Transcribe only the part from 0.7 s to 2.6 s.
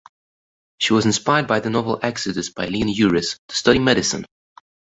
She was inspired by the novel "Exodus"